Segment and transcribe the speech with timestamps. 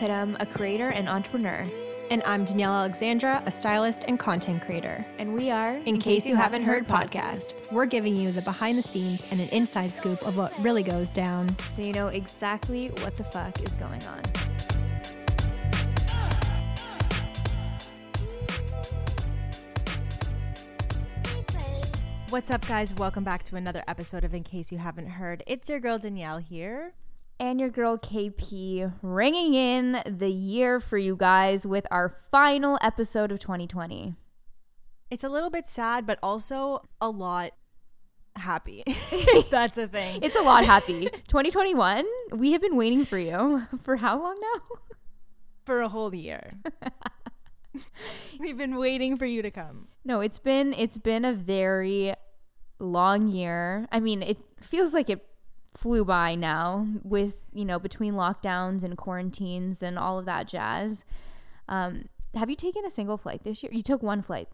[0.00, 1.68] Pittum, a creator and entrepreneur.
[2.10, 5.04] And I'm Danielle Alexandra, a stylist and content creator.
[5.18, 8.82] And we are, In, case, you haven't heard podcast, we're giving you the behind the
[8.82, 11.54] scenes and an inside scoop of what really goes down.
[11.72, 14.22] so you know exactly what the fuck is going on.
[22.30, 22.94] What's up, guys?
[22.94, 25.42] Welcome back to another episode of In Case You Haven't Heard.
[25.46, 26.94] It's your girl Danielle here.
[27.40, 33.32] And your girl KP ringing in the year for you guys with our final episode
[33.32, 34.14] of 2020.
[35.10, 37.52] It's a little bit sad, but also a lot
[38.36, 38.84] happy.
[39.50, 40.20] that's a thing.
[40.22, 41.06] It's a lot happy.
[41.28, 44.60] 2021, we have been waiting for you for how long now?
[45.64, 46.52] for a whole year.
[48.38, 49.88] We've been waiting for you to come.
[50.04, 52.12] No, it's been it's been a very
[52.78, 53.88] long year.
[53.90, 55.24] I mean, it feels like it
[55.72, 61.04] flew by now with, you know, between lockdowns and quarantines and all of that jazz.
[61.68, 63.70] Um, have you taken a single flight this year?
[63.72, 64.48] You took one flight,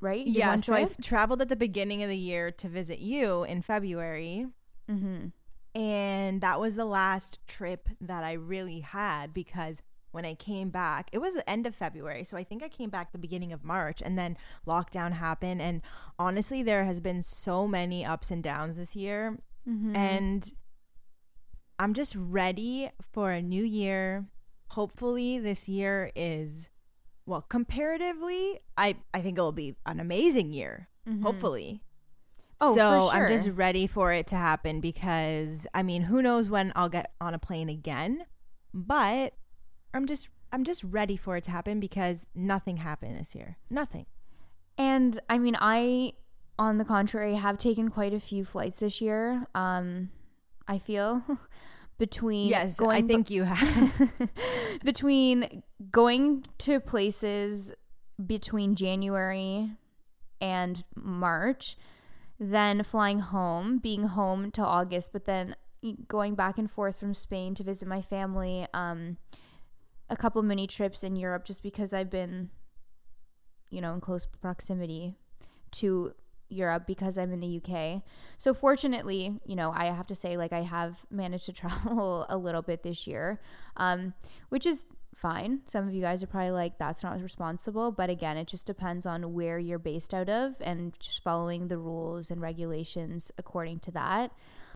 [0.00, 0.26] right?
[0.26, 3.62] You yeah, so I traveled at the beginning of the year to visit you in
[3.62, 4.46] February.
[4.90, 5.28] Mm-hmm.
[5.78, 11.10] And that was the last trip that I really had because when I came back,
[11.12, 12.24] it was the end of February.
[12.24, 15.60] So I think I came back the beginning of March and then lockdown happened.
[15.60, 15.82] And
[16.18, 19.38] honestly, there has been so many ups and downs this year.
[19.68, 19.96] Mhm.
[19.96, 20.52] And
[21.78, 24.26] I'm just ready for a new year.
[24.70, 26.70] Hopefully, this year is,
[27.26, 30.88] well, comparatively, I, I think it'll be an amazing year.
[31.22, 31.82] Hopefully.
[32.60, 36.48] Oh, for so I'm just ready for it to happen because I mean, who knows
[36.48, 38.24] when I'll get on a plane again,
[38.72, 39.34] but
[39.94, 43.58] I'm just I'm just ready for it to happen because nothing happened this year.
[43.68, 44.06] Nothing.
[44.78, 46.14] And I mean, I,
[46.58, 49.46] on the contrary, have taken quite a few flights this year.
[49.54, 50.10] Um,
[50.66, 51.22] I feel
[51.98, 54.10] between Yes, going I think you have.
[54.84, 57.72] between going to places
[58.24, 59.70] between January
[60.40, 61.76] and March,
[62.38, 65.54] then flying home, being home till August, but then
[66.08, 68.66] going back and forth from Spain to visit my family.
[68.72, 69.18] Um,
[70.08, 72.50] a couple mini trips in Europe just because I've been,
[73.70, 75.16] you know, in close proximity
[75.72, 76.14] to
[76.48, 78.02] Europe because I'm in the UK.
[78.38, 82.36] So fortunately, you know, I have to say like I have managed to travel a
[82.36, 83.40] little bit this year,
[83.76, 84.14] um,
[84.48, 85.60] which is fine.
[85.66, 89.06] Some of you guys are probably like that's not responsible, but again, it just depends
[89.06, 93.90] on where you're based out of and just following the rules and regulations according to
[93.92, 94.30] that.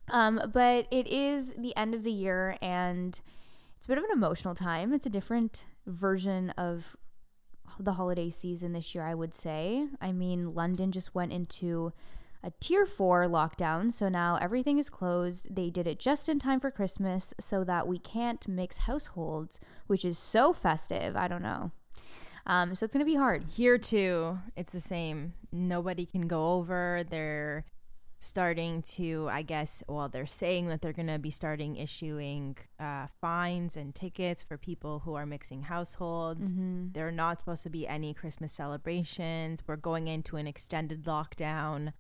[0.09, 3.21] Um, but it is the end of the year and
[3.77, 4.93] it's a bit of an emotional time.
[4.93, 6.97] It's a different version of
[7.79, 9.89] the holiday season this year, I would say.
[10.01, 11.93] I mean, London just went into
[12.43, 15.55] a tier four lockdown, so now everything is closed.
[15.55, 20.05] They did it just in time for Christmas so that we can't mix households, which
[20.05, 21.17] is so festive.
[21.17, 21.71] I don't know.
[22.47, 23.45] Um, so it's going to be hard.
[23.45, 25.35] Here too, it's the same.
[25.53, 27.05] Nobody can go over.
[27.09, 27.67] They're
[28.23, 33.07] starting to, I guess, well, they're saying that they're going to be starting issuing uh,
[33.19, 36.53] fines and tickets for people who are mixing households.
[36.93, 39.63] There are not supposed to be any Christmas celebrations.
[39.67, 41.95] We're going into an extended lockdown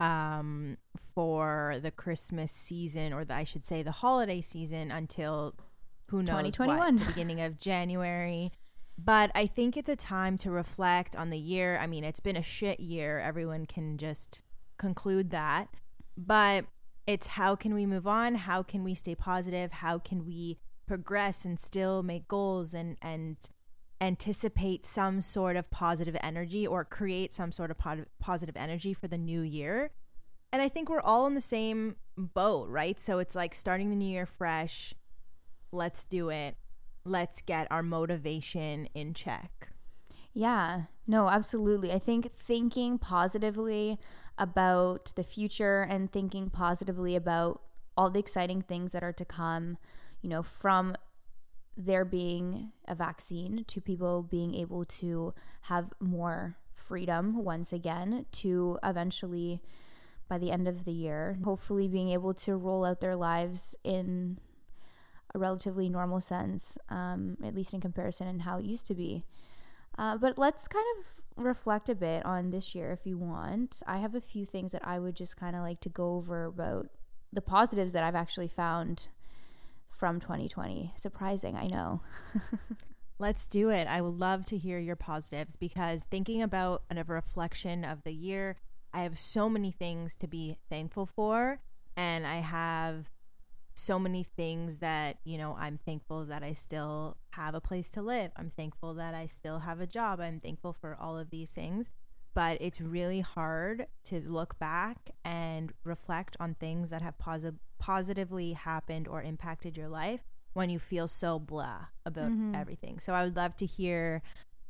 [0.00, 5.54] um, for the Christmas season, or the, I should say the holiday season until
[6.08, 6.98] who knows 2021.
[6.98, 8.52] the beginning of January.
[9.02, 11.78] But I think it's a time to reflect on the year.
[11.78, 13.18] I mean, it's been a shit year.
[13.18, 14.42] Everyone can just
[14.84, 15.68] conclude that.
[16.16, 16.66] But
[17.06, 18.34] it's how can we move on?
[18.34, 19.72] How can we stay positive?
[19.72, 23.36] How can we progress and still make goals and and
[24.00, 27.78] anticipate some sort of positive energy or create some sort of
[28.20, 29.90] positive energy for the new year?
[30.52, 33.00] And I think we're all in the same boat, right?
[33.00, 34.94] So it's like starting the new year fresh.
[35.72, 36.56] Let's do it.
[37.04, 39.70] Let's get our motivation in check.
[40.32, 41.92] Yeah, no, absolutely.
[41.92, 43.98] I think thinking positively
[44.38, 47.62] about the future and thinking positively about
[47.96, 49.78] all the exciting things that are to come,
[50.20, 50.96] you know, from
[51.76, 58.78] there being a vaccine to people being able to have more freedom once again to
[58.82, 59.60] eventually
[60.28, 64.38] by the end of the year hopefully being able to roll out their lives in
[65.34, 69.24] a relatively normal sense um, at least in comparison and how it used to be
[69.98, 73.98] uh, but let's kind of reflect a bit on this year if you want i
[73.98, 76.88] have a few things that i would just kind of like to go over about
[77.32, 79.08] the positives that i've actually found
[79.94, 80.92] from 2020.
[80.96, 82.02] Surprising, I know.
[83.18, 83.86] Let's do it.
[83.86, 88.56] I would love to hear your positives because thinking about a reflection of the year,
[88.92, 91.60] I have so many things to be thankful for.
[91.96, 93.08] And I have
[93.74, 98.02] so many things that, you know, I'm thankful that I still have a place to
[98.02, 98.30] live.
[98.36, 100.20] I'm thankful that I still have a job.
[100.20, 101.90] I'm thankful for all of these things
[102.34, 108.52] but it's really hard to look back and reflect on things that have posi- positively
[108.52, 110.20] happened or impacted your life
[110.52, 112.54] when you feel so blah about mm-hmm.
[112.54, 112.98] everything.
[112.98, 114.22] So I would love to hear,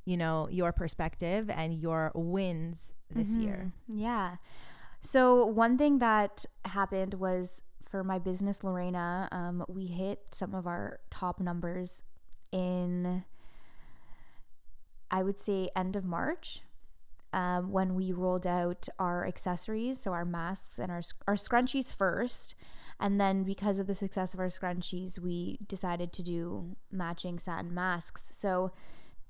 [0.05, 3.43] you know, your perspective and your wins this mm-hmm.
[3.43, 3.73] year.
[3.89, 4.37] Yeah.
[5.00, 7.62] So one thing that happened was
[7.94, 12.02] for my business, Lorena, um, we hit some of our top numbers
[12.50, 13.23] in,
[15.12, 16.62] I would say, end of March
[17.32, 22.56] um, when we rolled out our accessories, so our masks and our our scrunchies first,
[22.99, 27.73] and then because of the success of our scrunchies, we decided to do matching satin
[27.73, 28.26] masks.
[28.32, 28.73] So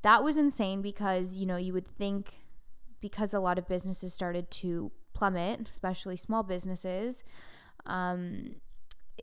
[0.00, 2.32] that was insane because you know you would think
[3.02, 7.24] because a lot of businesses started to plummet, especially small businesses.
[7.86, 8.56] Um,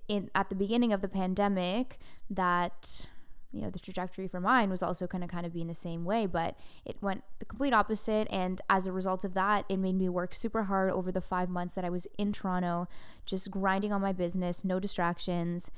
[0.08, 2.00] in at the beginning of the pandemic,
[2.30, 3.08] that
[3.52, 6.06] you know the trajectory for mine was also kind of kind of being the same
[6.06, 8.28] way but it went the complete opposite.
[8.32, 11.50] And as a result of that it made me work super hard over the five
[11.50, 12.88] months that i was in toronto
[13.26, 15.70] just grinding on my business no distractions.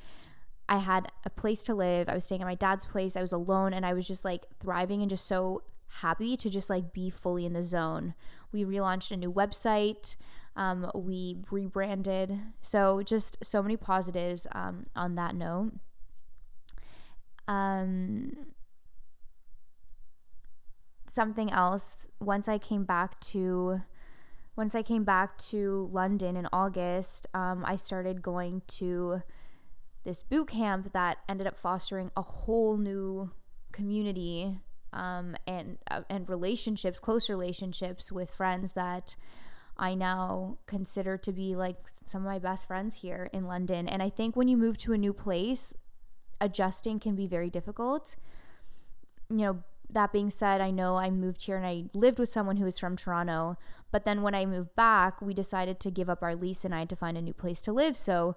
[0.66, 2.08] I had a place to live.
[2.08, 3.16] I was staying at my dad's place.
[3.16, 5.62] I was alone and i was just like thriving and just so
[6.00, 8.14] happy to just like be fully in the zone.
[8.52, 10.16] We relaunched a new website
[10.56, 12.38] um, we rebranded.
[12.60, 15.72] So just so many positives um, on that note.
[17.46, 18.32] Um,
[21.10, 23.82] something else once I came back to
[24.56, 29.22] once I came back to London in August, um, I started going to
[30.04, 33.30] this boot camp that ended up fostering a whole new
[33.72, 34.60] community
[34.92, 39.16] um, and uh, and relationships, close relationships with friends that
[39.76, 43.88] I now consider to be like some of my best friends here in London.
[43.88, 45.74] And I think when you move to a new place,
[46.40, 48.16] adjusting can be very difficult.
[49.28, 52.56] You know, that being said, I know I moved here and I lived with someone
[52.56, 53.56] who was from Toronto,
[53.90, 56.80] but then when I moved back, we decided to give up our lease and I
[56.80, 57.96] had to find a new place to live.
[57.96, 58.36] So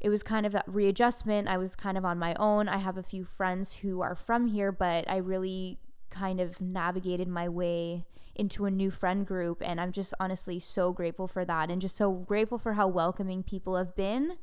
[0.00, 1.48] it was kind of that readjustment.
[1.48, 2.68] I was kind of on my own.
[2.68, 5.78] I have a few friends who are from here, but I really
[6.10, 8.04] kind of navigated my way
[8.36, 11.96] into a new friend group and I'm just honestly so grateful for that and just
[11.96, 14.36] so grateful for how welcoming people have been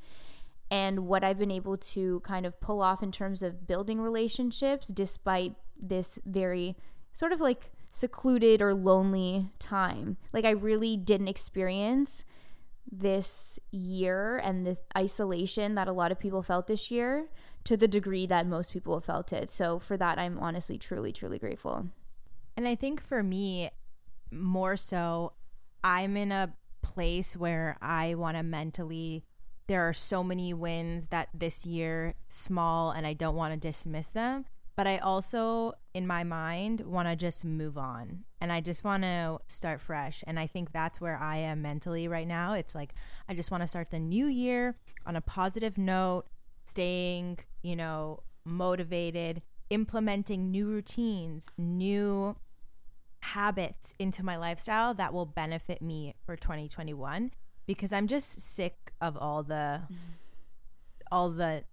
[0.70, 4.88] and what I've been able to kind of pull off in terms of building relationships
[4.88, 6.76] despite this very
[7.12, 10.18] sort of like secluded or lonely time.
[10.34, 12.26] Like I really didn't experience
[12.92, 17.28] this year and the isolation that a lot of people felt this year
[17.66, 19.50] to the degree that most people have felt it.
[19.50, 21.88] So for that I'm honestly truly truly grateful.
[22.58, 23.70] And I think for me
[24.34, 25.34] more so
[25.84, 29.24] I'm in a place where I want to mentally
[29.68, 34.08] there are so many wins that this year small and I don't want to dismiss
[34.08, 34.46] them.
[34.76, 38.26] But I also in my mind want to just move on.
[38.42, 40.24] And I just want to start fresh.
[40.28, 42.54] And I think that's where I am mentally right now.
[42.54, 42.94] It's like
[43.30, 46.26] I just want to start the new year on a positive note
[46.66, 52.36] staying you know motivated implementing new routines new
[53.24, 57.32] habits into my lifestyle that will benefit me for 2021
[57.66, 59.82] because I'm just sick of all the
[61.12, 61.64] all the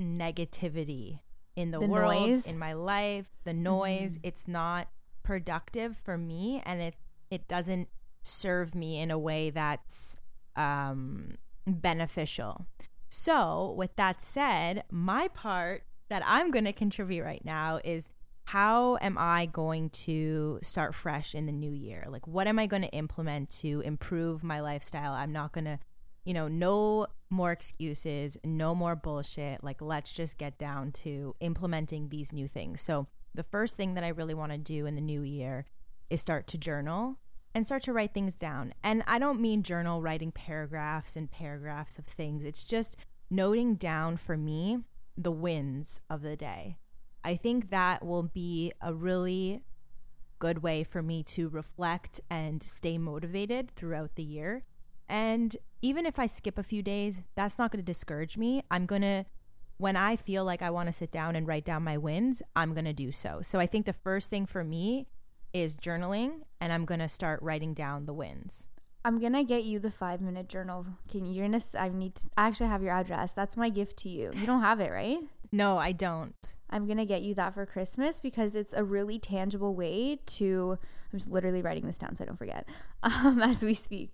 [0.00, 1.20] negativity
[1.56, 2.46] in the, the world, noise.
[2.52, 4.12] in my life, the noise.
[4.12, 4.28] Mm-hmm.
[4.28, 4.88] It's not
[5.24, 6.94] productive for me and it
[7.30, 7.88] it doesn't
[8.22, 10.16] serve me in a way that's
[10.54, 11.34] um
[11.66, 12.66] beneficial.
[13.08, 18.10] So, with that said, my part that I'm going to contribute right now is
[18.46, 22.06] how am I going to start fresh in the new year?
[22.08, 25.12] Like, what am I going to implement to improve my lifestyle?
[25.14, 25.80] I'm not going to,
[26.24, 29.64] you know, no more excuses, no more bullshit.
[29.64, 32.80] Like, let's just get down to implementing these new things.
[32.80, 35.66] So, the first thing that I really want to do in the new year
[36.08, 37.16] is start to journal
[37.52, 38.74] and start to write things down.
[38.84, 42.96] And I don't mean journal writing paragraphs and paragraphs of things, it's just
[43.28, 44.78] noting down for me
[45.18, 46.76] the wins of the day
[47.26, 49.62] I think that will be a really
[50.38, 54.62] good way for me to reflect and stay motivated throughout the year.
[55.08, 58.62] And even if I skip a few days, that's not going to discourage me.
[58.70, 59.24] I'm going to,
[59.76, 62.74] when I feel like I want to sit down and write down my wins, I'm
[62.74, 63.40] going to do so.
[63.42, 65.08] So I think the first thing for me
[65.52, 68.68] is journaling, and I'm going to start writing down the wins.
[69.04, 70.84] I'm gonna get you the five minute journal.
[71.08, 71.34] Can you?
[71.34, 71.62] You're gonna.
[71.78, 72.16] I need.
[72.16, 73.32] To, I actually have your address.
[73.32, 74.32] That's my gift to you.
[74.34, 75.18] You don't have it, right?
[75.52, 76.34] No, I don't.
[76.70, 80.78] I'm gonna get you that for Christmas because it's a really tangible way to.
[81.12, 82.68] I'm just literally writing this down so I don't forget
[83.02, 84.12] um, as we speak.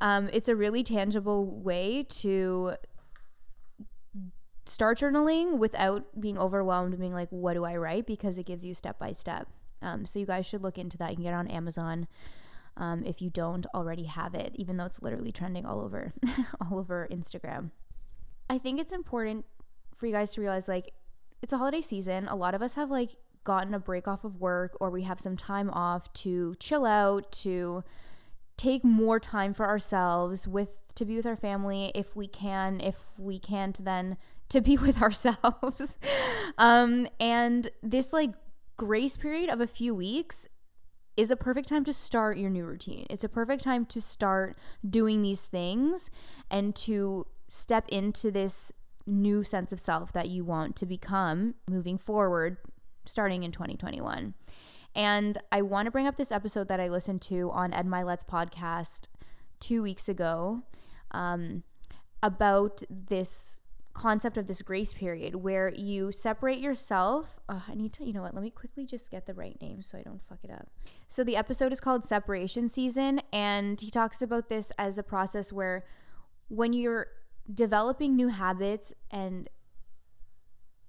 [0.00, 2.74] Um, it's a really tangible way to
[4.64, 8.64] start journaling without being overwhelmed and being like, "What do I write?" Because it gives
[8.64, 9.48] you step by step.
[9.82, 11.10] Um, so you guys should look into that.
[11.10, 12.06] You can get it on Amazon
[12.76, 16.12] um, if you don't already have it, even though it's literally trending all over,
[16.60, 17.70] all over Instagram.
[18.48, 19.44] I think it's important
[19.94, 20.92] for you guys to realize like
[21.42, 22.28] it's a holiday season.
[22.28, 25.20] A lot of us have like gotten a break off of work or we have
[25.20, 27.82] some time off to chill out, to
[28.56, 32.80] take more time for ourselves with to be with our family if we can.
[32.80, 34.16] If we can't, then
[34.50, 35.98] to be with ourselves.
[36.58, 38.30] um, and this like
[38.76, 40.46] grace period of a few weeks
[41.16, 43.06] is a perfect time to start your new routine.
[43.10, 44.56] It's a perfect time to start
[44.88, 46.10] doing these things
[46.50, 48.72] and to step into this
[49.10, 52.56] new sense of self that you want to become moving forward
[53.04, 54.34] starting in 2021.
[54.94, 58.24] And I want to bring up this episode that I listened to on Ed Mylett's
[58.24, 59.08] podcast
[59.60, 60.62] two weeks ago
[61.12, 61.62] um,
[62.22, 63.60] about this
[63.92, 67.38] concept of this grace period where you separate yourself.
[67.48, 68.34] Oh, I need to, you know what?
[68.34, 70.68] Let me quickly just get the right name so I don't fuck it up.
[71.06, 75.52] So the episode is called Separation Season, and he talks about this as a process
[75.52, 75.84] where
[76.48, 77.08] when you're
[77.52, 79.48] developing new habits and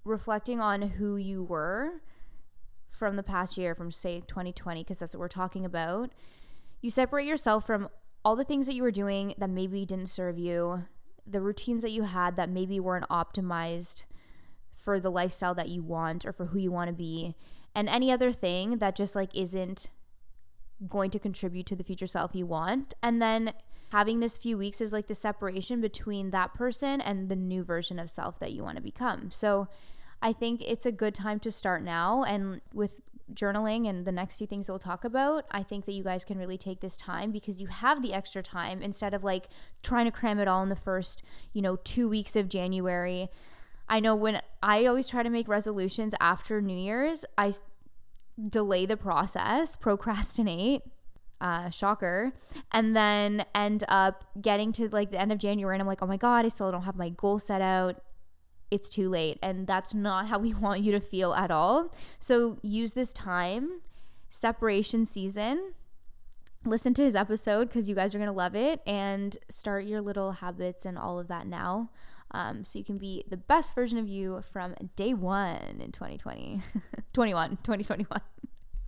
[0.03, 2.01] reflecting on who you were
[2.89, 6.11] from the past year, from say 2020, because that's what we're talking about,
[6.81, 7.89] you separate yourself from
[8.23, 10.85] all the things that you were doing that maybe didn't serve you
[11.25, 14.03] the routines that you had that maybe weren't optimized
[14.75, 17.35] for the lifestyle that you want or for who you want to be
[17.75, 19.89] and any other thing that just like isn't
[20.87, 23.53] going to contribute to the future self you want and then
[23.91, 27.99] having this few weeks is like the separation between that person and the new version
[27.99, 29.67] of self that you want to become so
[30.21, 33.01] i think it's a good time to start now and with
[33.33, 36.25] journaling and the next few things that we'll talk about, I think that you guys
[36.25, 39.47] can really take this time because you have the extra time instead of like
[39.81, 43.29] trying to cram it all in the first, you know, two weeks of January.
[43.87, 47.53] I know when I always try to make resolutions after New Year's, I
[48.49, 50.83] delay the process, procrastinate,
[51.41, 52.31] uh, shocker,
[52.71, 56.07] and then end up getting to like the end of January and I'm like, oh
[56.07, 58.01] my God, I still don't have my goal set out
[58.71, 59.37] it's too late.
[59.43, 61.93] And that's not how we want you to feel at all.
[62.19, 63.81] So use this time,
[64.29, 65.73] separation season.
[66.63, 69.99] Listen to his episode because you guys are going to love it and start your
[69.99, 71.89] little habits and all of that now.
[72.33, 76.61] Um, so you can be the best version of you from day one in 2020,
[77.13, 78.21] 21, 2021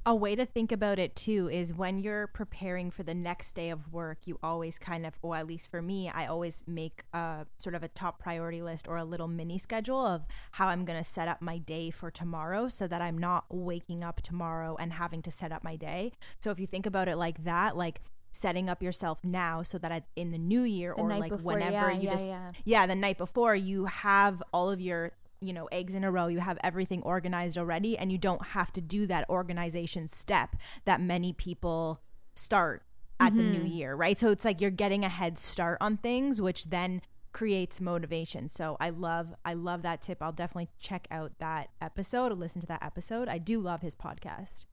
[0.06, 3.70] a way to think about it too is when you're preparing for the next day
[3.70, 7.46] of work, you always kind of, or at least for me, I always make a
[7.58, 10.98] sort of a top priority list or a little mini schedule of how I'm going
[10.98, 14.94] to set up my day for tomorrow so that I'm not waking up tomorrow and
[14.94, 16.12] having to set up my day.
[16.40, 20.06] So if you think about it like that, like setting up yourself now so that
[20.16, 22.52] in the new year the or like before, whenever yeah, you yeah, just yeah.
[22.66, 25.12] yeah the night before you have all of your
[25.44, 28.72] you know eggs in a row you have everything organized already and you don't have
[28.72, 32.02] to do that organization step that many people
[32.36, 32.84] start
[33.20, 33.38] at mm-hmm.
[33.38, 33.68] the new mm-hmm.
[33.68, 34.18] year right?
[34.18, 38.50] So it's like you're getting a head start on things which then creates motivation.
[38.50, 40.20] So i love i love that tip.
[40.22, 43.28] I'll definitely check out that episode or listen to that episode.
[43.28, 44.66] I do love his podcast.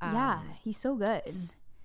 [0.00, 1.22] Um, yeah he's so good.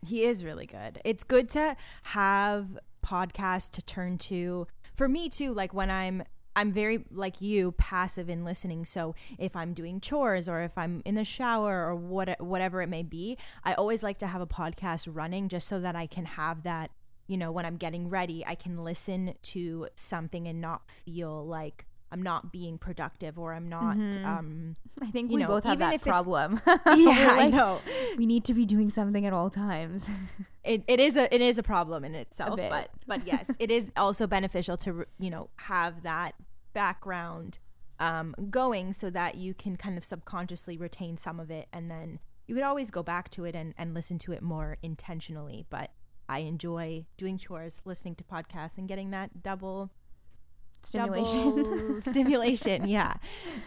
[0.05, 0.99] he is really good.
[1.03, 4.67] It's good to have podcasts to turn to.
[4.93, 6.23] For me too like when i'm
[6.55, 8.85] I'm very like you passive in listening.
[8.85, 12.87] So if I'm doing chores or if I'm in the shower or what whatever it
[12.87, 16.25] may be, I always like to have a podcast running just so that I can
[16.25, 16.91] have that,
[17.27, 21.85] you know, when I'm getting ready, I can listen to something and not feel like
[22.13, 23.97] I'm not being productive or I'm not.
[23.97, 24.23] Mm-hmm.
[24.23, 26.61] Um, I think we know, both have that problem.
[26.67, 27.81] yeah, I know.
[28.17, 30.07] We need to be doing something at all times.
[30.63, 33.91] it, it is a it is a problem in itself, but but yes, it is
[33.97, 36.35] also beneficial to you know have that
[36.73, 37.57] background
[37.99, 42.19] um, going so that you can kind of subconsciously retain some of it, and then
[42.45, 45.65] you could always go back to it and and listen to it more intentionally.
[45.71, 45.89] But
[46.29, 49.89] I enjoy doing chores, listening to podcasts, and getting that double
[50.83, 52.01] Stimulation.
[52.05, 52.87] stimulation.
[52.87, 53.15] Yeah.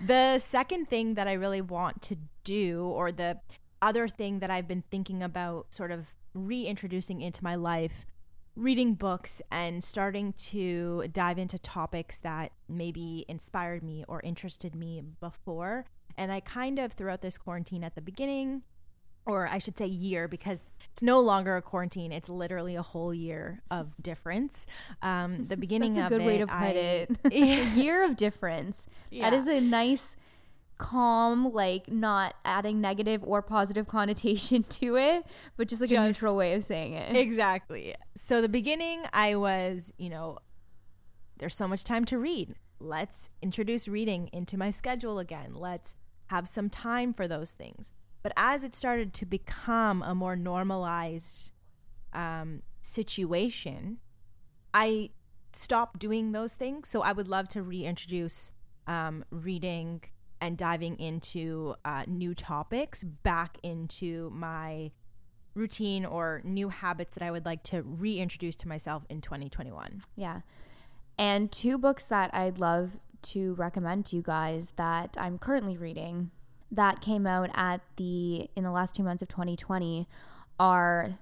[0.07, 3.41] The second thing that I really want to do, or the
[3.83, 8.07] other thing that I've been thinking about sort of reintroducing into my life,
[8.55, 15.03] reading books and starting to dive into topics that maybe inspired me or interested me
[15.21, 15.85] before.
[16.17, 18.63] And I kind of, throughout this quarantine at the beginning,
[19.27, 22.11] or I should say year because it's no longer a quarantine.
[22.11, 24.67] It's literally a whole year of difference.
[25.03, 27.11] Um, the beginning That's a of good it, way to put I- it.
[27.33, 28.87] A year of difference.
[29.11, 29.35] That Yeah.
[29.35, 30.17] is a nice,
[30.79, 35.27] calm, like not adding negative or positive connotation to it,
[35.59, 37.15] but just like a neutral way of saying it.
[37.15, 37.95] Exactly.
[38.15, 40.39] So the beginning, I was, you know,
[41.37, 42.55] there's so much time to read.
[42.81, 45.53] Let's introduce reading into my schedule again.
[45.55, 45.95] Let's
[46.29, 47.93] have some time for those things.
[48.27, 51.53] But as it started to become a more normalized
[52.13, 53.99] um, situation,
[54.75, 55.11] I
[55.53, 56.89] stopped doing those things.
[56.89, 58.51] So I would love to reintroduce
[58.89, 60.03] um, reading
[60.41, 64.91] and diving into uh, new topics back into my
[65.55, 70.01] routine or new habits that I would like to reintroduce to myself in 2021.
[70.17, 70.41] Yeah.
[71.17, 76.33] And two books that I'd love to recommend to you guys that I'm currently reading
[76.71, 80.09] that came out at the in the last 2 months of 2020
[80.59, 81.19] are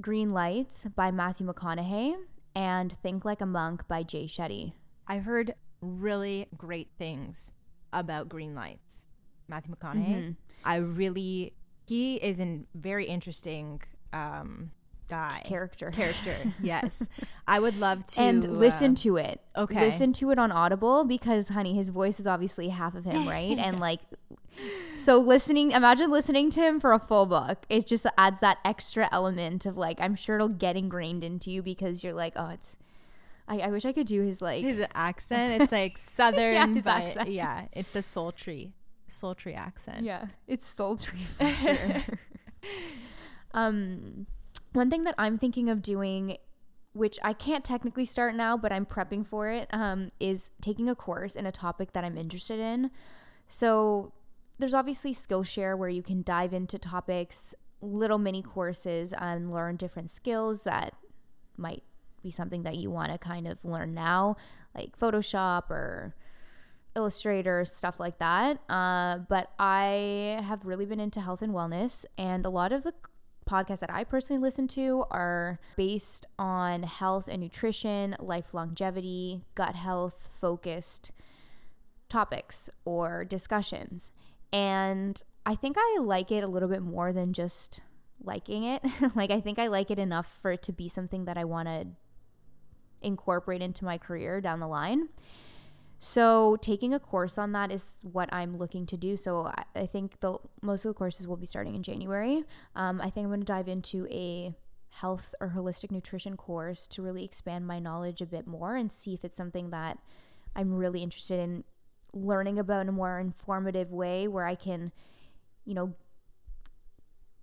[0.00, 2.14] Green Lights by Matthew McConaughey
[2.54, 4.72] and Think Like a Monk by Jay Shetty.
[5.06, 7.52] I've heard really great things
[7.92, 9.06] about Green Lights.
[9.48, 10.36] Matthew McConaughey.
[10.64, 11.54] I really,
[11.86, 13.80] he is a very interesting
[14.12, 14.70] um,
[15.08, 15.42] guy.
[15.44, 15.90] Character.
[15.92, 17.08] Character, yes.
[17.48, 18.22] I would love to.
[18.22, 19.40] and listen uh, to it.
[19.56, 19.80] okay.
[19.80, 23.58] Listen to it on Audible because, honey, his voice is obviously half of him, right?
[23.58, 24.00] and like,
[24.96, 27.64] so listening, imagine listening to him for a full book.
[27.68, 31.62] It just adds that extra element of like, I'm sure it'll get ingrained into you
[31.62, 32.76] because you're like, oh, it's.
[33.50, 34.62] I, I wish I could do his like.
[34.62, 35.62] his accent.
[35.62, 37.30] It's like southern, his but accent.
[37.30, 38.74] yeah, it's a sultry,
[39.08, 40.04] sultry accent.
[40.04, 42.04] yeah, it's sultry for sure.
[43.54, 44.26] um,
[44.72, 46.36] one thing that I'm thinking of doing,
[46.92, 50.94] which I can't technically start now, but I'm prepping for it, um, is taking a
[50.94, 52.90] course in a topic that I'm interested in.
[53.46, 54.12] So
[54.58, 60.10] there's obviously Skillshare where you can dive into topics, little mini courses, and learn different
[60.10, 60.94] skills that
[61.56, 61.82] might
[62.22, 64.36] be something that you want to kind of learn now,
[64.74, 66.14] like Photoshop or
[66.96, 68.58] Illustrator, stuff like that.
[68.68, 72.92] Uh, but I have really been into health and wellness, and a lot of the
[73.48, 79.74] podcasts that I personally listen to are based on health and nutrition, life longevity, gut
[79.74, 81.12] health focused
[82.08, 84.12] topics or discussions.
[84.52, 87.80] And I think I like it a little bit more than just
[88.22, 88.82] liking it.
[89.14, 91.68] like, I think I like it enough for it to be something that I want
[91.68, 91.86] to
[93.00, 95.08] incorporate into my career down the line.
[95.98, 99.16] So taking a course on that is what I'm looking to do.
[99.16, 102.44] So I, think the most of the courses will be starting in January.
[102.76, 104.54] Um, I think I'm going to dive into a
[104.90, 109.12] health or holistic nutrition course to really expand my knowledge a bit more and see
[109.12, 109.98] if it's something that
[110.54, 111.64] I'm really interested in
[112.12, 114.92] learning about in a more informative way where I can,
[115.64, 115.94] you know,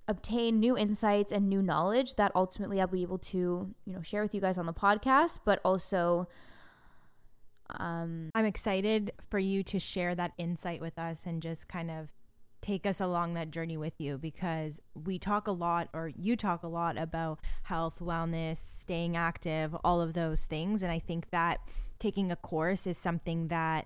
[0.07, 4.21] obtain new insights and new knowledge that ultimately I'll be able to, you know, share
[4.21, 6.27] with you guys on the podcast, but also
[7.79, 12.11] um I'm excited for you to share that insight with us and just kind of
[12.61, 16.63] take us along that journey with you because we talk a lot or you talk
[16.63, 20.81] a lot about health, wellness, staying active, all of those things.
[20.81, 21.59] And I think that
[21.99, 23.85] taking a course is something that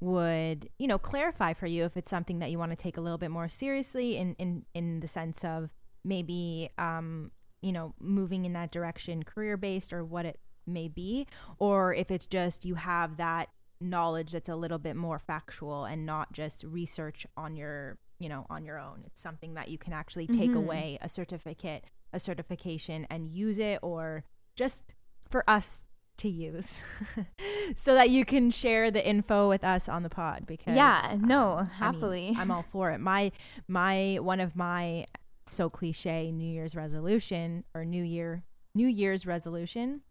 [0.00, 3.00] would, you know, clarify for you if it's something that you want to take a
[3.00, 5.70] little bit more seriously in in in the sense of
[6.04, 10.38] maybe um you know, moving in that direction career based or what it
[10.68, 11.26] may be,
[11.58, 13.48] or if it's just you have that
[13.80, 18.46] knowledge that's a little bit more factual and not just research on your, you know,
[18.50, 19.02] on your own.
[19.06, 20.58] It's something that you can actually take mm-hmm.
[20.58, 24.24] away a certificate, a certification and use it or
[24.56, 24.94] just
[25.28, 25.84] for us
[26.18, 26.82] to use
[27.76, 31.22] so that you can share the info with us on the pod because Yeah, um,
[31.22, 32.34] no, I mean, happily.
[32.38, 32.98] I'm all for it.
[32.98, 33.32] My
[33.68, 35.06] my one of my
[35.46, 38.42] so cliche New Year's resolution or New Year
[38.74, 40.02] New Year's resolution.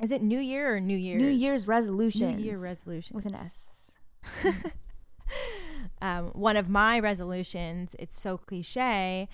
[0.00, 1.20] Is it New Year or New Year's?
[1.20, 3.90] New Year's resolutions New Year resolution with an S.
[6.02, 9.28] um, one of my resolutions, it's so cliche,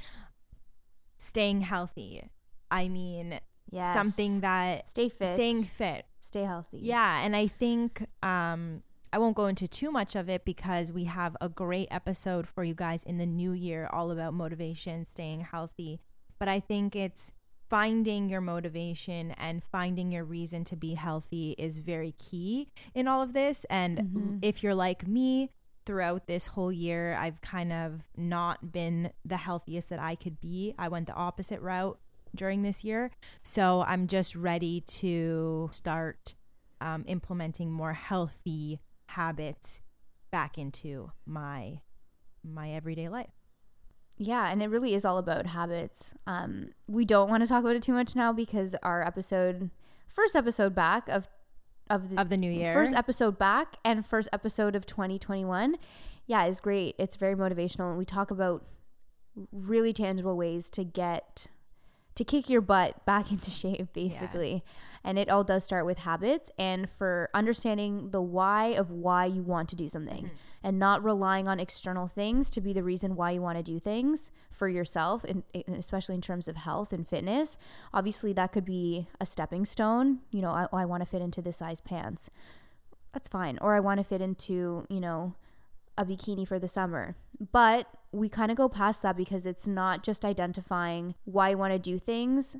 [1.18, 2.30] staying healthy.
[2.70, 3.94] I mean, Yes.
[3.94, 5.28] something that stay fit.
[5.28, 6.04] staying fit.
[6.20, 6.78] stay healthy.
[6.82, 11.04] Yeah, and I think um, I won't go into too much of it because we
[11.04, 15.40] have a great episode for you guys in the new year all about motivation, staying
[15.40, 16.00] healthy.
[16.38, 17.32] But I think it's
[17.72, 23.22] finding your motivation and finding your reason to be healthy is very key in all
[23.22, 23.64] of this.
[23.70, 24.38] And Mhm.
[24.42, 25.48] if you're like me,
[25.86, 30.74] throughout this whole year, I've kind of not been the healthiest that I could be.
[30.78, 31.98] I went the opposite route
[32.34, 33.10] during this year.
[33.42, 36.34] So I'm just ready to start
[36.82, 39.80] um, implementing more healthy habits
[40.30, 41.80] back into my
[42.44, 43.41] my everyday life.
[44.16, 46.14] Yeah, and it really is all about habits.
[46.26, 49.70] Um, we don't want to talk about it too much now because our episode,
[50.06, 51.28] first episode back of
[51.90, 52.72] of the Of the new year.
[52.72, 55.76] first episode back and first episode of 2021,
[56.26, 56.94] yeah, is great.
[56.98, 58.64] It's very motivational, and we talk about
[59.50, 61.46] really tangible ways to get
[62.14, 64.62] to kick your butt back into shape basically
[65.02, 69.42] and it all does start with habits and for understanding the why of why you
[69.42, 70.30] want to do something
[70.62, 73.78] and not relying on external things to be the reason why you want to do
[73.78, 75.42] things for yourself and
[75.76, 77.58] especially in terms of health and fitness
[77.92, 81.42] obviously that could be a stepping stone you know i, I want to fit into
[81.42, 82.30] this size pants
[83.12, 85.34] that's fine or i want to fit into you know
[85.96, 87.16] a bikini for the summer.
[87.52, 91.72] But we kind of go past that because it's not just identifying why you want
[91.72, 92.56] to do things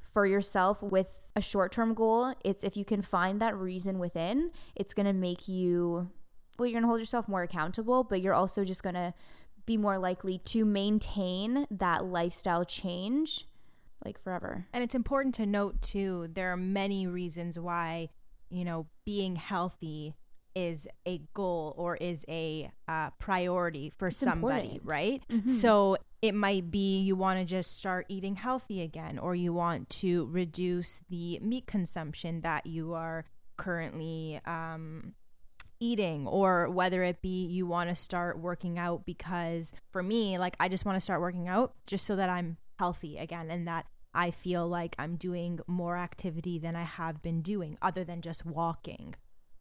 [0.00, 2.34] for yourself with a short term goal.
[2.44, 6.10] It's if you can find that reason within, it's going to make you,
[6.58, 9.14] well, you're going to hold yourself more accountable, but you're also just going to
[9.66, 13.46] be more likely to maintain that lifestyle change
[14.04, 14.66] like forever.
[14.72, 18.10] And it's important to note too, there are many reasons why,
[18.50, 20.14] you know, being healthy
[20.54, 24.82] is a goal or is a uh, priority for It's somebody, important.
[24.84, 25.22] right?
[25.30, 25.48] Mhm.
[25.48, 29.88] So it might be you want to just start eating healthy again, or you want
[30.00, 33.24] to reduce the meat consumption that you are
[33.56, 35.14] currently um,
[35.80, 40.56] eating, or whether it be you want to start working out because for me, like
[40.60, 43.86] I just want to start working out just so that I'm healthy again and that
[44.14, 48.46] I feel like I'm doing more activity than I have been doing other than just
[48.46, 49.14] walking.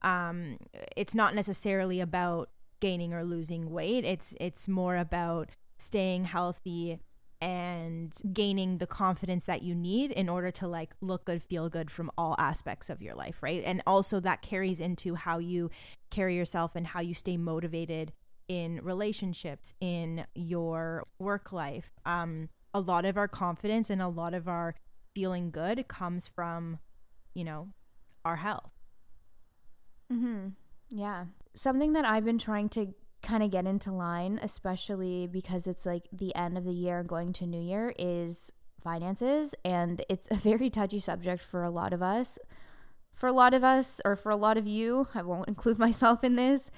[0.04, 0.58] Um,
[0.96, 2.50] it's not necessarily about
[2.80, 4.06] gaining or losing weight.
[4.06, 7.00] It's it's more about staying healthy
[7.44, 11.92] and gaining the confidence that you need in order to like look good, feel good
[11.92, 13.62] from all aspects of your life, right?
[13.66, 15.70] And also that carries into how you
[16.10, 18.14] carry yourself and how you stay motivated
[18.48, 21.92] in relationships, in your work life.
[22.06, 24.76] Um, a lot of our confidence and a lot of our
[25.14, 26.80] feeling good comes from,
[27.34, 27.68] you know,
[28.24, 28.72] our health.
[30.12, 30.50] Mm-hmm.
[30.92, 31.26] Yeah.
[31.56, 36.08] Something that I've been trying to kind of get into line, especially because it's like
[36.12, 38.52] the end of the year going to New Year, is
[38.84, 39.56] finances.
[39.66, 42.38] And it's a very touchy subject for a lot of us.
[43.14, 46.24] For a lot of us, or for a lot of you, I won't include myself
[46.24, 46.70] in this.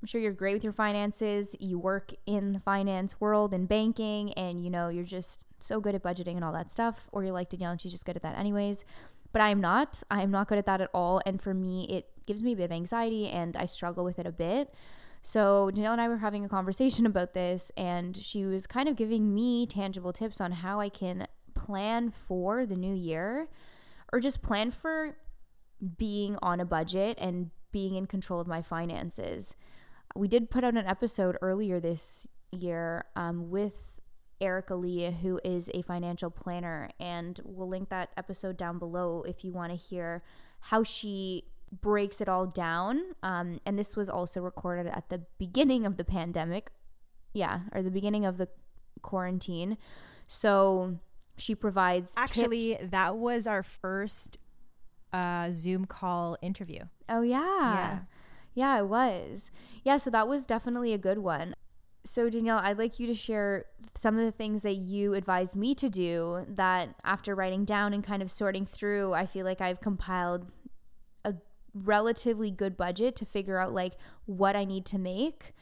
[0.00, 1.56] I'm sure you're great with your finances.
[1.58, 5.94] You work in the finance world and banking, and you know, you're just so good
[5.94, 7.08] at budgeting and all that stuff.
[7.10, 8.84] Or you're like Danielle, and she's just good at that anyways.
[9.32, 10.02] But I am not.
[10.10, 11.20] I am not good at that at all.
[11.26, 14.26] And for me, it gives me a bit of anxiety and I struggle with it
[14.26, 14.72] a bit.
[15.20, 18.96] So Danielle and I were having a conversation about this, and she was kind of
[18.96, 23.48] giving me tangible tips on how I can plan for the new year
[24.12, 25.16] or just plan for
[25.96, 29.54] being on a budget and being in control of my finances.
[30.14, 34.00] We did put out an episode earlier this year um, with
[34.40, 39.44] Erica Lee, who is a financial planner, and we'll link that episode down below if
[39.44, 40.22] you want to hear
[40.60, 43.02] how she breaks it all down.
[43.22, 46.70] Um, and this was also recorded at the beginning of the pandemic.
[47.32, 48.48] Yeah, or the beginning of the
[49.02, 49.76] quarantine.
[50.26, 50.98] So
[51.36, 52.90] she provides Actually, tips.
[52.90, 54.38] that was our first
[55.12, 56.84] uh, Zoom call interview.
[57.08, 57.38] Oh yeah.
[57.38, 57.98] Yeah.
[58.54, 59.50] Yeah, it was.
[59.84, 61.54] Yeah, so that was definitely a good one.
[62.04, 65.74] So Danielle, I'd like you to share some of the things that you advised me
[65.76, 69.80] to do that after writing down and kind of sorting through, I feel like I've
[69.80, 70.46] compiled
[71.74, 73.94] relatively good budget to figure out like
[74.26, 75.54] what I need to make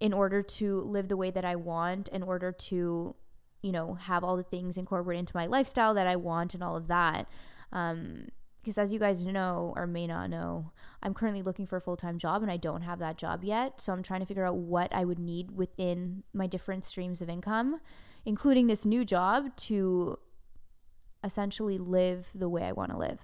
[0.00, 3.14] in order to live the way that I want, in order to,
[3.62, 6.76] you know, have all the things incorporated into my lifestyle that I want and all
[6.76, 7.28] of that.
[7.72, 8.26] Um,
[8.62, 10.70] because as you guys know or may not know,
[11.02, 13.80] I'm currently looking for a full time job and I don't have that job yet.
[13.80, 17.28] So I'm trying to figure out what I would need within my different streams of
[17.28, 17.80] income,
[18.24, 20.18] including this new job, to
[21.24, 23.18] essentially live the way I want to live.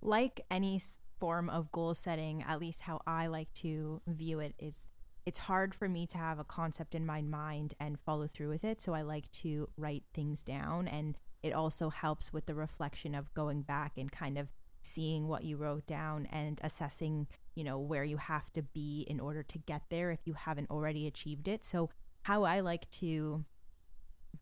[0.00, 0.80] Like any
[1.18, 4.88] form of goal setting, at least how I like to view it is
[5.26, 8.64] it's hard for me to have a concept in my mind and follow through with
[8.64, 8.80] it.
[8.80, 13.34] So I like to write things down and it also helps with the reflection of
[13.34, 14.48] going back and kind of
[14.80, 19.20] seeing what you wrote down and assessing, you know, where you have to be in
[19.20, 21.62] order to get there if you haven't already achieved it.
[21.62, 21.90] So
[22.22, 23.44] how I like to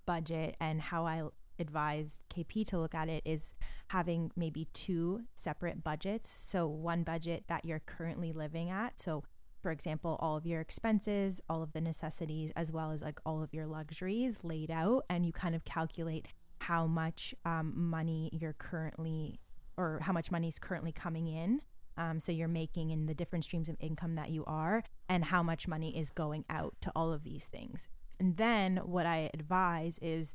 [0.06, 1.22] budget and how I
[1.58, 3.54] advised KP to look at it is
[3.88, 6.28] having maybe two separate budgets.
[6.30, 8.98] So, one budget that you're currently living at.
[8.98, 9.24] So,
[9.62, 13.42] for example, all of your expenses, all of the necessities, as well as like all
[13.42, 16.26] of your luxuries laid out, and you kind of calculate
[16.60, 19.40] how much um, money you're currently
[19.76, 21.60] or how much money is currently coming in.
[21.98, 25.42] Um, so you're making in the different streams of income that you are, and how
[25.42, 27.88] much money is going out to all of these things.
[28.18, 30.34] And then what I advise is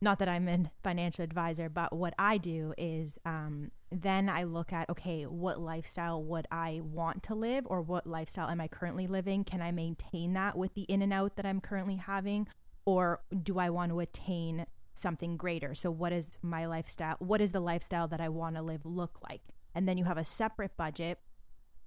[0.00, 4.72] not that I'm a financial advisor, but what I do is um, then I look
[4.72, 9.06] at okay, what lifestyle would I want to live, or what lifestyle am I currently
[9.06, 9.44] living?
[9.44, 12.46] Can I maintain that with the in and out that I'm currently having,
[12.84, 15.74] or do I want to attain something greater?
[15.74, 17.16] So, what is my lifestyle?
[17.18, 19.42] What is the lifestyle that I want to live look like?
[19.74, 21.18] And then you have a separate budget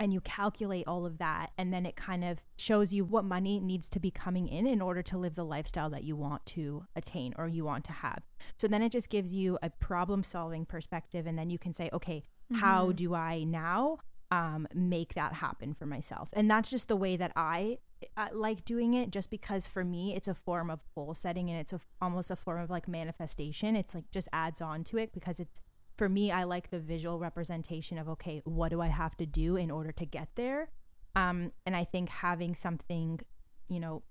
[0.01, 3.59] and you calculate all of that and then it kind of shows you what money
[3.59, 6.83] needs to be coming in in order to live the lifestyle that you want to
[6.95, 8.23] attain or you want to have.
[8.57, 11.87] So then it just gives you a problem solving perspective and then you can say
[11.93, 12.59] okay mm-hmm.
[12.59, 13.99] how do i now
[14.31, 16.29] um, make that happen for myself?
[16.33, 17.77] And that's just the way that i
[18.17, 21.59] uh, like doing it just because for me it's a form of goal setting and
[21.59, 23.75] it's a, almost a form of like manifestation.
[23.75, 25.61] It's like just adds on to it because it's
[26.01, 29.55] for me, I like the visual representation of, okay, what do I have to do
[29.55, 30.71] in order to get there?
[31.15, 33.19] Um, and I think having something,
[33.67, 34.01] you know,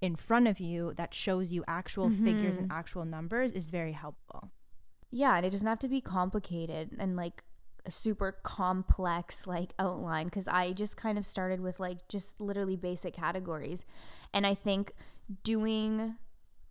[0.00, 2.24] in front of you that shows you actual mm-hmm.
[2.24, 4.52] figures and actual numbers is very helpful.
[5.10, 7.42] Yeah, and it doesn't have to be complicated and like
[7.84, 12.76] a super complex like outline because I just kind of started with like just literally
[12.76, 13.84] basic categories.
[14.32, 14.92] And I think
[15.42, 16.14] doing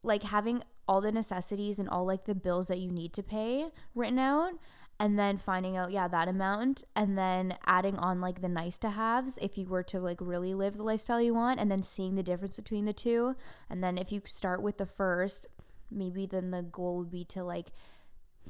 [0.03, 3.67] like having all the necessities and all like the bills that you need to pay
[3.93, 4.53] written out
[4.99, 8.89] and then finding out yeah that amount and then adding on like the nice to
[8.89, 12.15] haves if you were to like really live the lifestyle you want and then seeing
[12.15, 13.35] the difference between the two.
[13.69, 15.45] And then if you start with the first
[15.91, 17.67] maybe then the goal would be to like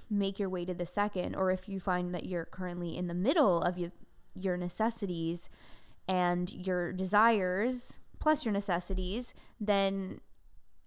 [0.09, 3.13] make your way to the second or if you find that you're currently in the
[3.13, 3.91] middle of your
[4.33, 5.49] your necessities
[6.07, 10.21] and your desires plus your necessities then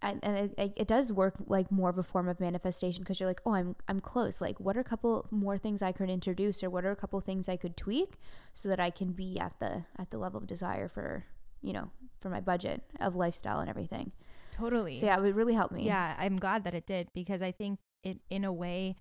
[0.03, 3.29] and, and it, it, does work like more of a form of manifestation because you're
[3.29, 4.41] like oh i'm i'm close.
[4.41, 7.21] Like what are a couple more things i could introduce or what are a couple
[7.21, 8.15] things i could tweak
[8.53, 11.25] so that i can be at the at the level of desire for
[11.63, 14.13] you know for my budget of lifestyle and everything?
[14.53, 14.97] Totally.
[14.97, 15.87] So yeah it would really help me.
[15.87, 18.97] Yeah i'm glad that it did because i think it in a way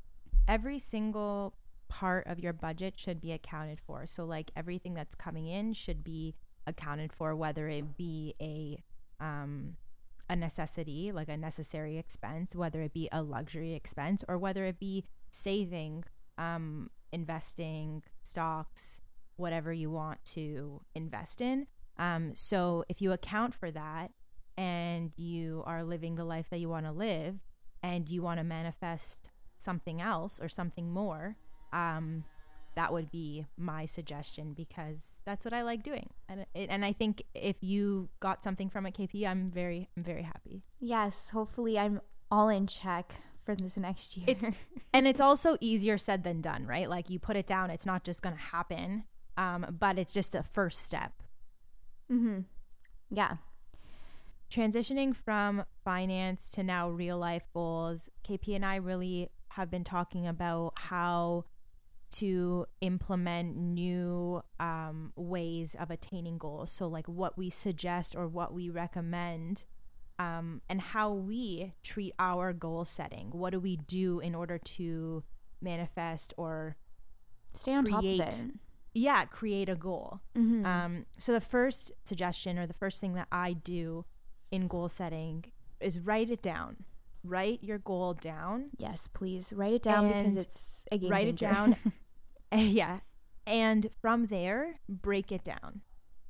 [0.48, 1.56] every single
[1.92, 4.06] part of your budget should be accounted for.
[4.06, 6.36] So like everything that's coming in should be
[6.66, 8.82] accounted for whether it be a
[9.20, 9.76] um
[10.32, 14.80] a necessity, like a necessary expense, whether it be a luxury expense or whether it
[14.80, 16.06] be saving,
[16.38, 19.02] um, investing, stocks,
[19.36, 21.68] whatever you want to invest in.
[22.00, 24.12] Um, so if you account for that
[24.58, 27.36] and you are living the life that you want to live
[27.84, 31.36] and you want to manifest something else or something more,
[31.74, 32.24] um,
[32.76, 36.10] that would be my suggestion because that's what I like doing.
[36.30, 40.24] And and I think if you got something from a KP, I'm very I'm very
[40.24, 40.64] happy.
[40.80, 44.26] Yes, hopefully I'm all in check for this next year.
[44.30, 44.46] It's
[44.94, 46.90] and it's also easier said than done, right?
[46.90, 49.04] Like you put it down, it's not just going to happen,
[49.38, 51.12] um, but it's just a first step.
[52.12, 52.46] Mhm.
[53.10, 53.38] Yeah.
[54.50, 60.28] Transitioning from finance to now real life goals, KP and I really have been talking
[60.28, 61.46] about how
[62.12, 66.72] to implement new um, ways of attaining goals.
[66.72, 69.66] So, like what we suggest or what we recommend,
[70.20, 73.30] um, and how we treat our goal setting.
[73.32, 75.24] What do we do in order to
[75.62, 76.76] manifest or
[77.54, 78.52] stay on create, top of it?
[78.94, 80.20] Yeah, create a goal.
[80.38, 80.66] Mm-hmm.
[80.66, 84.06] Um, so, the first suggestion or the first thing that I do
[84.52, 85.46] in goal setting
[85.80, 86.84] is write it down
[87.24, 88.66] write your goal down.
[88.78, 91.46] Yes, please write it down because it's a game write changer.
[91.46, 91.76] it down
[92.56, 93.00] yeah.
[93.46, 95.82] And from there, break it down.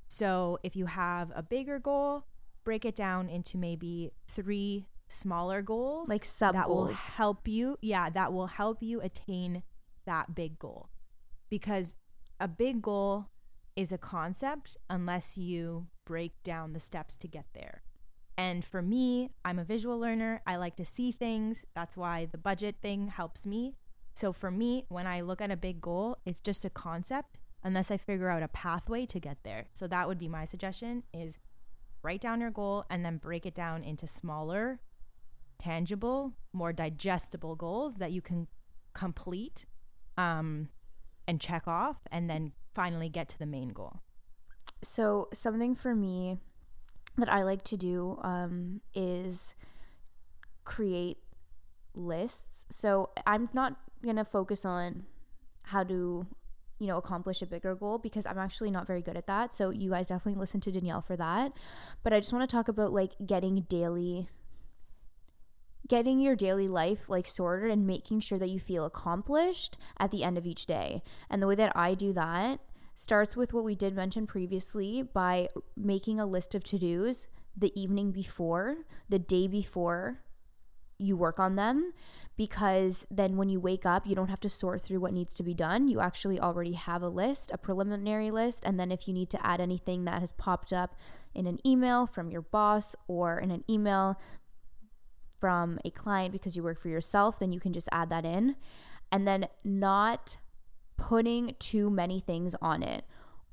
[0.07, 2.25] So if you have a bigger goal,
[2.63, 6.07] break it down into maybe three smaller goals.
[6.07, 6.87] Like sub that goals.
[6.87, 7.77] will help you.
[7.81, 9.63] Yeah, that will help you attain
[10.05, 10.89] that big goal.
[11.49, 11.95] Because
[12.39, 13.27] a big goal
[13.75, 17.83] is a concept unless you break down the steps to get there.
[18.37, 20.41] And for me, I'm a visual learner.
[20.47, 21.65] I like to see things.
[21.75, 23.75] That's why the budget thing helps me.
[24.13, 27.91] So for me, when I look at a big goal, it's just a concept unless
[27.91, 29.67] I figure out a pathway to get there.
[29.73, 31.39] So that would be my suggestion is
[32.03, 34.79] write down your goal and then break it down into smaller,
[35.59, 38.47] tangible, more digestible goals that you can
[38.93, 39.65] complete
[40.17, 40.69] um,
[41.27, 44.01] and check off and then finally get to the main goal.
[44.81, 46.37] So something for me
[47.17, 49.53] that I like to do um, is
[50.63, 51.17] create
[51.93, 52.65] lists.
[52.69, 55.05] So I'm not going to focus on
[55.65, 56.25] how to
[56.79, 59.53] you know accomplish a bigger goal because I'm actually not very good at that.
[59.53, 61.53] So you guys definitely listen to Danielle for that.
[62.03, 64.27] But I just want to talk about like getting daily
[65.87, 70.23] getting your daily life like sorted and making sure that you feel accomplished at the
[70.23, 71.03] end of each day.
[71.29, 72.61] And the way that I do that
[72.95, 78.11] starts with what we did mention previously by making a list of to-dos the evening
[78.11, 78.77] before,
[79.09, 80.21] the day before
[81.01, 81.93] you work on them
[82.37, 85.43] because then when you wake up, you don't have to sort through what needs to
[85.43, 85.87] be done.
[85.87, 88.63] You actually already have a list, a preliminary list.
[88.65, 90.95] And then if you need to add anything that has popped up
[91.33, 94.19] in an email from your boss or in an email
[95.39, 98.55] from a client because you work for yourself, then you can just add that in.
[99.11, 100.37] And then not
[100.97, 103.05] putting too many things on it.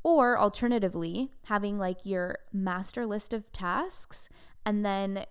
[0.05, 4.29] Or alternatively, having like your master list of tasks
[4.65, 5.25] and then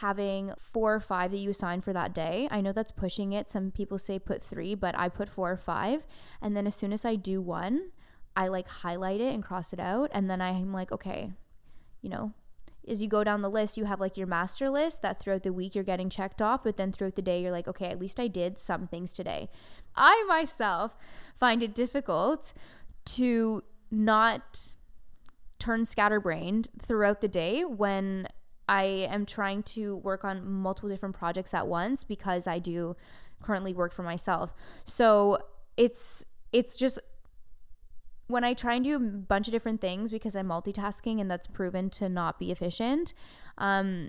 [0.00, 2.48] having four or five that you assign for that day.
[2.50, 3.48] I know that's pushing it.
[3.48, 6.04] Some people say put three, but I put four or five.
[6.42, 7.90] And then as soon as I do one,
[8.36, 10.10] I like highlight it and cross it out.
[10.12, 11.30] And then I'm like, okay,
[12.02, 12.32] you know,
[12.88, 15.52] as you go down the list, you have like your master list that throughout the
[15.52, 18.18] week you're getting checked off, but then throughout the day, you're like, okay, at least
[18.18, 19.48] I did some things today.
[19.94, 20.96] I myself
[21.36, 22.52] find it difficult
[23.06, 24.70] to not
[25.58, 28.26] turn scatterbrained throughout the day when
[28.68, 32.96] I am trying to work on multiple different projects at once because I do
[33.42, 34.54] currently work for myself.
[34.84, 35.38] So
[35.76, 36.98] it's it's just
[38.26, 41.46] when I try and do a bunch of different things because I'm multitasking and that's
[41.46, 43.12] proven to not be efficient,
[43.58, 44.08] um,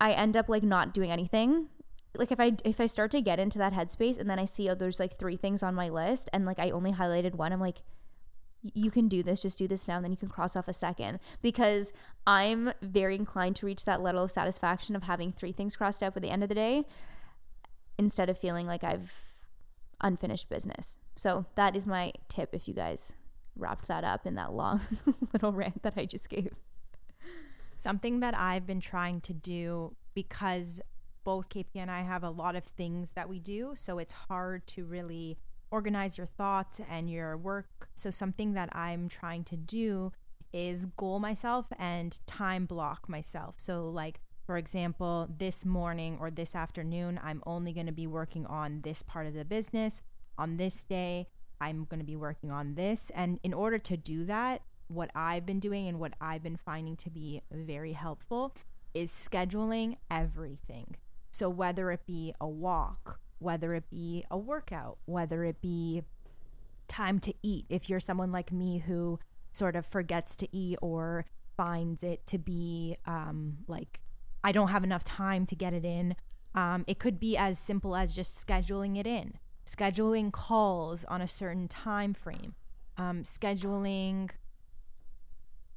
[0.00, 1.68] I end up like not doing anything.
[2.16, 4.68] Like if I if I start to get into that headspace and then I see
[4.68, 7.60] oh there's like three things on my list and like I only highlighted one, I'm
[7.60, 7.82] like,
[8.62, 10.72] you can do this, just do this now, and then you can cross off a
[10.72, 11.18] second.
[11.40, 11.92] Because
[12.26, 16.16] I'm very inclined to reach that level of satisfaction of having three things crossed out
[16.16, 16.84] at the end of the day
[17.98, 19.46] instead of feeling like I've
[20.00, 20.98] unfinished business.
[21.16, 23.12] So that is my tip if you guys
[23.56, 24.80] wrapped that up in that long
[25.32, 26.52] little rant that I just gave.
[27.76, 30.80] Something that I've been trying to do because
[31.24, 34.66] both KP and I have a lot of things that we do, so it's hard
[34.68, 35.38] to really
[35.72, 37.88] organize your thoughts and your work.
[37.94, 40.12] So, something that I'm trying to do
[40.52, 43.54] is goal myself and time block myself.
[43.56, 48.44] So, like, for example, this morning or this afternoon, I'm only going to be working
[48.46, 50.02] on this part of the business.
[50.36, 51.28] On this day,
[51.60, 53.10] I'm going to be working on this.
[53.14, 56.96] And in order to do that, what I've been doing and what I've been finding
[56.96, 58.54] to be very helpful
[58.92, 60.96] is scheduling everything.
[61.30, 66.02] So, whether it be a walk whether it be a workout, whether it be
[66.88, 67.66] time to eat.
[67.68, 69.18] If you're someone like me who
[69.52, 71.26] sort of forgets to eat or
[71.56, 74.02] finds it to be um, like,
[74.44, 76.16] I don't have enough time to get it in,
[76.54, 79.34] um, it could be as simple as just scheduling it in,
[79.66, 82.54] scheduling calls on a certain time frame,
[82.96, 84.30] um, scheduling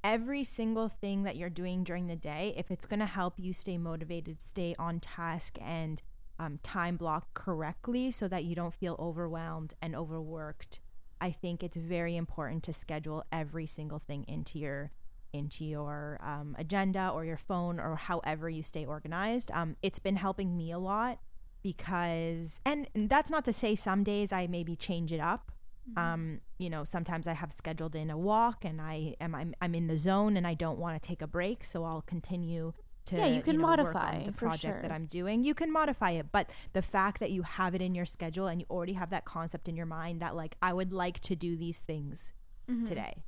[0.04, 2.54] every single thing that you're doing during the day.
[2.58, 6.01] If it's going to help you stay motivated, stay on task, and
[6.39, 10.80] um, time block correctly so that you don't feel overwhelmed and overworked.
[11.21, 14.91] I think it's very important to schedule every single thing into your
[15.34, 19.52] into your um, agenda or your phone or however you stay organized.
[19.52, 21.19] Um, it's been helping me a lot
[21.62, 25.52] because, and, and that's not to say some days I maybe change it up.
[25.89, 26.00] Mm-hmm.
[26.00, 29.76] Um, you know, sometimes I have scheduled in a walk and I am I'm, I'm
[29.76, 32.74] in the zone and I don't want to take a break, so I'll continue
[33.06, 34.82] to yeah you can you know, modify the project sure.
[34.82, 37.96] that i'm doing you can modify it but the fact that you have it in
[37.96, 40.91] your schedule and you already have that concept in your mind that like i would
[40.91, 42.34] like to do these things
[42.70, 42.84] mm-hmm.
[42.86, 43.24] today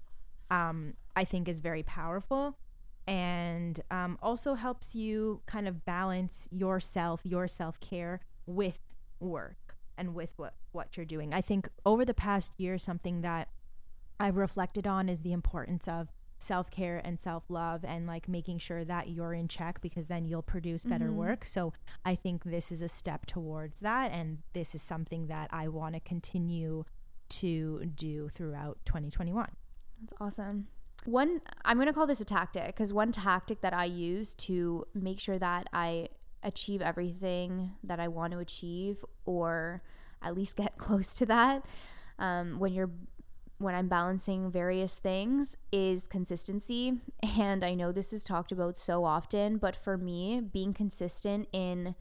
[0.50, 2.58] um, i think is very powerful
[3.08, 8.80] and um, also helps you kind of balance yourself your self-care with
[9.20, 13.50] work and with what what you're doing i think over the past year something that
[14.20, 18.60] i've reflected on is the importance of self care and self love and like making
[18.60, 21.17] sure that you're in check because then you'll produce better mm-hmm.
[21.17, 21.45] work.
[21.45, 21.73] So
[22.06, 24.12] I think this is a step towards that.
[24.12, 26.86] And this is something that I want to continue
[27.30, 29.50] to do throughout 2021.
[30.02, 30.67] That's awesome.
[31.06, 34.86] One, I'm going to call this a tactic because one tactic that I use to
[34.93, 36.09] make sure that I
[36.43, 39.82] achieve everything that I want to achieve or
[40.22, 41.66] at least get close to that
[42.20, 42.91] um, when you're
[43.60, 46.99] when I'm balancing various things is consistency.
[47.39, 51.95] And I know this is talked about so often, but for me, being consistent in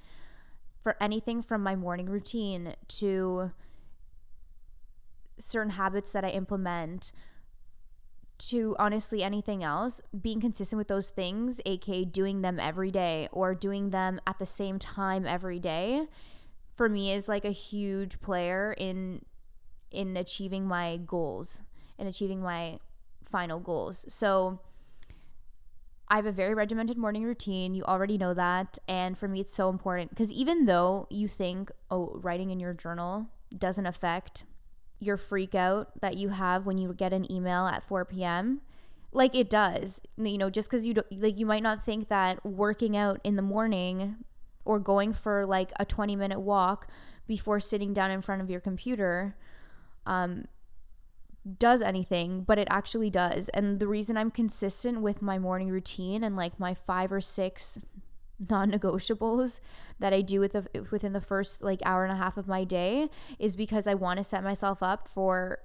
[0.83, 3.51] for anything from my morning routine to
[5.39, 7.13] certain habits that I implement
[8.39, 13.55] to honestly anything else, being consistent with those things, aka doing them every day or
[13.55, 16.07] doing them at the same time every day,
[16.77, 19.23] for me is like a huge player in
[19.91, 21.63] in achieving my goals
[21.99, 22.79] and achieving my
[23.23, 24.05] final goals.
[24.09, 24.61] So
[26.09, 27.75] I have a very regimented morning routine.
[27.75, 28.79] You already know that.
[28.87, 32.75] And for me, it's so important because even though you think, oh, writing in your
[32.75, 33.27] journal
[33.57, 34.45] doesn't affect
[34.99, 38.61] your freak out that you have when you get an email at 4 p.m.,
[39.13, 40.01] like it does.
[40.17, 43.37] You know, just because you don't, like, you might not think that working out in
[43.37, 44.17] the morning
[44.65, 46.89] or going for like a 20 minute walk
[47.27, 49.37] before sitting down in front of your computer
[50.07, 50.47] um,
[51.59, 53.49] does anything, but it actually does.
[53.51, 57.79] And the reason I'm consistent with my morning routine and like my five or six
[58.39, 59.61] non-negotiables
[59.99, 62.65] that I do with the, within the first like hour and a half of my
[62.65, 65.61] day is because I want to set myself up for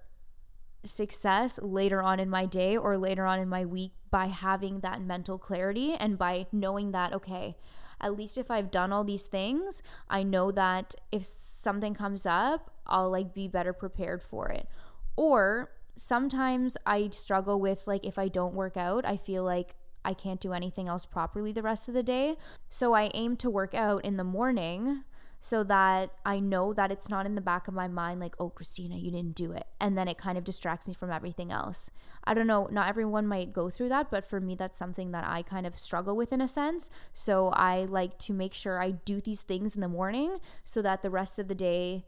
[0.85, 5.01] success later on in my day or later on in my week by having that
[5.01, 7.55] mental clarity and by knowing that okay,
[7.99, 12.71] at least if I've done all these things, I know that if something comes up,
[12.91, 14.67] I'll like be better prepared for it.
[15.15, 20.13] Or sometimes I struggle with like if I don't work out, I feel like I
[20.13, 22.37] can't do anything else properly the rest of the day.
[22.69, 25.03] So I aim to work out in the morning
[25.43, 28.49] so that I know that it's not in the back of my mind like, oh,
[28.49, 29.65] Christina, you didn't do it.
[29.79, 31.89] And then it kind of distracts me from everything else.
[32.23, 35.25] I don't know, not everyone might go through that, but for me, that's something that
[35.27, 36.91] I kind of struggle with in a sense.
[37.11, 41.01] So I like to make sure I do these things in the morning so that
[41.01, 42.05] the rest of the day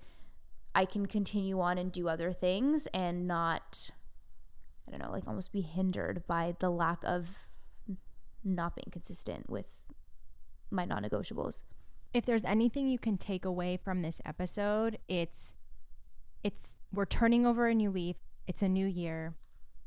[0.75, 3.91] I can continue on and do other things and not,
[4.87, 7.47] I don't know, like almost be hindered by the lack of
[8.43, 9.67] not being consistent with
[10.71, 11.63] my non negotiables.
[12.13, 15.55] If there's anything you can take away from this episode, it's
[16.43, 18.17] it's we're turning over a new leaf.
[18.47, 19.35] It's a new year.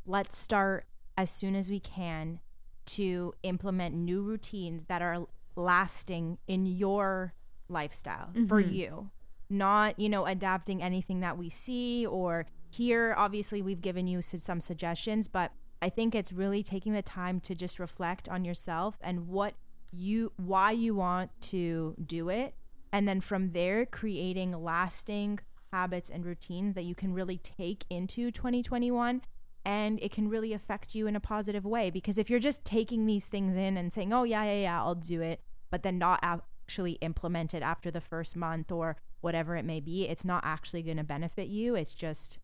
[0.07, 2.41] Let's start as soon as we can
[2.87, 5.27] to implement new routines that are
[5.57, 7.35] lasting in your
[7.69, 8.47] lifestyle mm-hmm.
[8.47, 9.11] for you.
[9.49, 13.15] Not, you know, adapting anything that we see or hear.
[13.17, 17.55] Obviously, we've given you some suggestions, but I think it's really taking the time to
[17.55, 19.55] just reflect on yourself and what
[19.93, 22.55] you why you want to do it.
[22.93, 25.41] And then from there creating lasting
[25.73, 29.23] habits and routines that you can really take into 2021
[29.65, 31.91] and it can really affect you in a positive way.
[31.91, 34.95] Because if you're just taking these things in and saying oh yeah yeah yeah I'll
[34.95, 35.41] do it
[35.71, 40.09] but then not actually implement it after the first month or whatever it may be
[40.09, 42.39] it's not actually going to benefit you it's just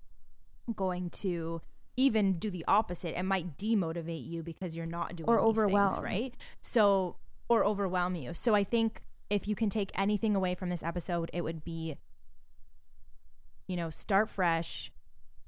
[0.75, 1.61] going to
[1.97, 6.35] even do the opposite it might demotivate you because you're not doing or overwhelm right
[6.61, 7.17] so
[7.53, 8.35] or overwhelm you.
[8.35, 11.97] So I think if you can take anything away from this episode, it would be
[13.69, 14.91] you know, start fresh,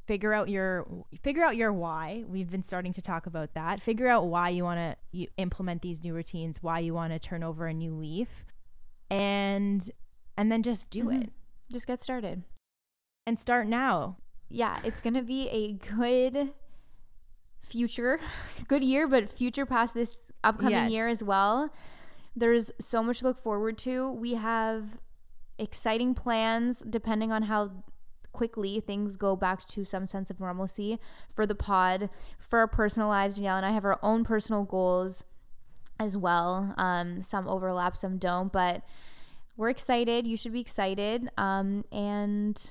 [0.06, 0.86] figure out your
[1.20, 2.24] figure out your why.
[2.26, 3.82] We've been starting to talk about that.
[3.82, 7.18] Figure out why you want to you implement these new routines, why you want to
[7.18, 8.44] turn over a new leaf.
[9.10, 9.88] And
[10.37, 11.22] and then just do mm-hmm.
[11.22, 11.32] it.
[11.72, 12.43] Just get started.
[13.26, 14.18] And start now.
[14.49, 16.53] Yeah, it's going to be a good
[17.62, 18.20] future,
[18.68, 20.91] good year, but future past this upcoming yes.
[20.91, 21.68] year as well.
[22.37, 24.11] There's so much to look forward to.
[24.12, 24.99] We have
[25.59, 27.85] exciting plans depending on how
[28.32, 30.99] quickly things go back to some sense of normalcy
[31.32, 33.37] for the pod, for our personal lives.
[33.37, 35.24] Danielle and I have our own personal goals
[35.99, 36.74] as well.
[36.76, 38.85] Um, some overlap, some don't, but
[39.57, 40.26] we're excited.
[40.26, 41.28] You should be excited.
[41.36, 42.70] Um, and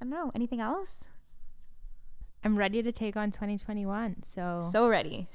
[0.00, 1.08] I don't know, anything else?
[2.44, 4.22] I'm ready to take on 2021.
[4.22, 5.28] So so ready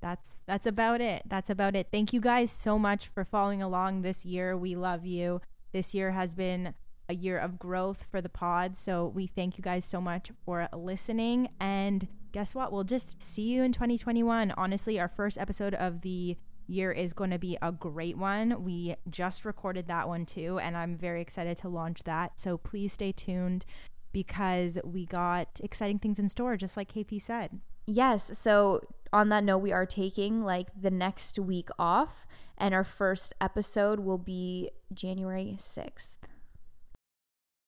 [0.00, 1.22] that's that's about it.
[1.26, 1.88] That's about it.
[1.90, 4.56] Thank you guys so much for following along this year.
[4.56, 5.40] We love you.
[5.72, 6.74] This year has been
[7.08, 8.76] a year of growth for the pod.
[8.76, 11.48] So we thank you guys so much for listening.
[11.58, 12.72] And guess what?
[12.72, 14.52] We'll just see you in 2021.
[14.56, 16.36] Honestly, our first episode of the
[16.68, 18.64] year is going to be a great one.
[18.64, 22.38] We just recorded that one too, and I'm very excited to launch that.
[22.38, 23.64] So please stay tuned
[24.12, 27.60] because we got exciting things in store, just like KP said.
[27.86, 28.38] Yes.
[28.38, 28.80] So,
[29.12, 32.26] on that note, we are taking like the next week off,
[32.58, 36.16] and our first episode will be January 6th.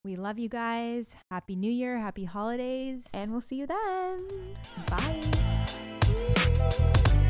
[0.05, 1.14] We love you guys.
[1.30, 1.98] Happy New Year.
[1.98, 3.07] Happy holidays.
[3.12, 4.57] And we'll see you then.
[4.88, 5.20] Bye.